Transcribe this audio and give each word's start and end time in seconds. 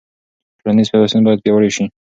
ټولنیز 0.59 0.87
پیوستون 0.91 1.21
باید 1.25 1.43
پیاوړی 1.43 1.71
سي. 1.75 1.85